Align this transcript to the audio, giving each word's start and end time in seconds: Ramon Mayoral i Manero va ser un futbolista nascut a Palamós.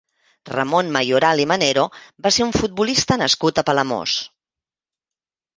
Ramon 0.51 0.87
Mayoral 0.95 1.41
i 1.43 1.45
Manero 1.51 1.83
va 2.27 2.33
ser 2.37 2.45
un 2.47 2.55
futbolista 2.63 3.21
nascut 3.25 3.63
a 3.63 3.65
Palamós. 3.71 4.17